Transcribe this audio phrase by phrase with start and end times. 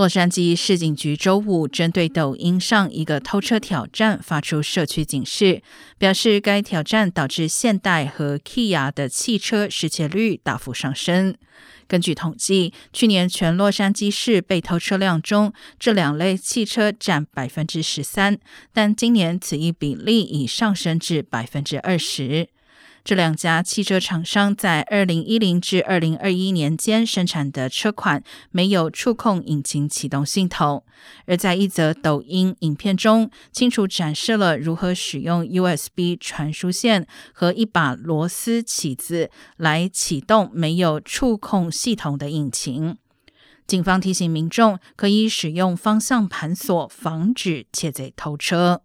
[0.00, 5.62] 洛杉矶市警局周五针对抖音上一个偷车挑战发出社区警示，
[5.98, 11.36] 表示该挑战导致现代和 Kia 的汽车失窃率大幅上升。
[11.86, 18.38] 根据统计，去年全洛杉矶市被偷车辆中，这两类汽车占百分之十三，
[18.72, 22.48] 但今年此一比例已上升至百分之二十。
[23.02, 30.84] 这两家汽车厂商在二零一零至二零二一年间生产的车款没有触控引擎启动系统，
[31.26, 42.96] 而在一则抖音影片中，清楚展示了如何使用 USB 传输线和一把螺丝起子来启动没有触控系统的引擎。
[43.66, 48.82] 警方提醒民众可以使用方向盘锁，防止窃贼偷车。